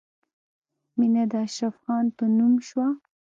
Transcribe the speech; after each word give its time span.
مینه 0.97 1.23
د 1.31 1.33
اشرف 1.45 1.75
خان 1.83 2.05
په 2.17 2.23
نوم 2.37 2.53
شوه 2.67 2.87